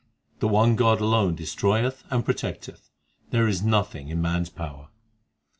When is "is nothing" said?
3.47-4.09